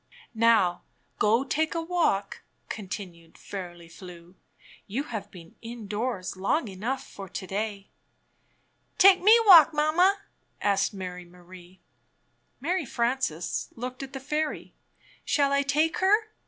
"Now, 0.33 0.81
go 1.19 1.43
take 1.43 1.75
a 1.75 1.81
walk," 1.83 2.41
continued 2.69 3.37
Fairly 3.37 3.87
Flew; 3.87 4.35
"you 4.87 5.03
have 5.03 5.29
been 5.29 5.53
indoors 5.61 6.35
long 6.35 6.67
enough 6.67 7.05
for 7.07 7.29
to 7.29 7.45
day." 7.45 7.91
"Take 8.97 9.21
me 9.21 9.39
walk, 9.45 9.75
Mamma?" 9.75 10.23
asked 10.59 10.91
Mary 10.91 11.25
Marie. 11.25 11.81
Mary 12.59 12.83
Frances 12.87 13.69
looked 13.75 14.01
at 14.01 14.13
the 14.13 14.19
fairy. 14.19 14.73
"Shall 15.23 15.51
I 15.53 15.61
take 15.61 15.99
her?" 15.99 16.31